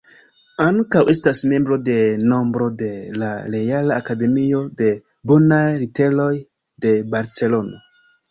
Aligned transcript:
Ankaŭ 0.63 1.01
estas 1.11 1.39
membro 1.51 1.75
de 1.89 1.97
nombro 2.31 2.69
de 2.79 2.87
la 3.23 3.29
Reala 3.55 3.99
Akademio 4.03 4.63
de 4.81 4.89
Bonaj 5.33 5.63
Literoj 5.85 6.33
de 6.87 6.97
Barcelono. 7.17 7.85